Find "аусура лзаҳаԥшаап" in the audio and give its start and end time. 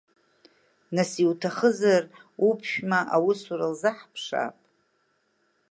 3.15-4.55